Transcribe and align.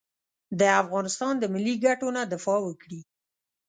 د 0.59 0.61
افغانستان 0.81 1.33
د 1.39 1.43
ملي 1.53 1.75
ګټو 1.85 2.07
نه 2.17 2.21
دفاع 2.33 2.59
وکړي. 2.63 2.99